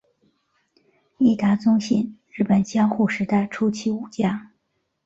[1.19, 4.49] 伊达宗信日本江户时代初期武将。